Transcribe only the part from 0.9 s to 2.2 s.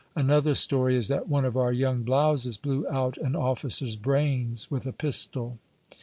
is that one of our young